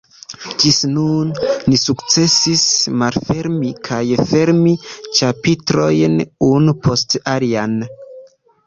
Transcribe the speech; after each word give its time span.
Ĝis 0.61 0.77
nun 0.93 1.33
ni 1.73 1.77
sukcesis 1.81 2.63
malfermi 3.03 3.69
kaj 3.91 4.03
fermi 4.33 4.75
ĉapitrojn 5.21 6.21
unu 6.53 6.79
post 6.89 7.21
alian. 7.37 7.83